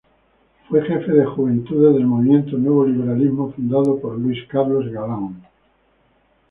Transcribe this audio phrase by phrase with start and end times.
[0.67, 5.43] Fue jefe de Juventudes del Movimiento Nuevo Liberalismo, fundado por Luis Carlos Galán.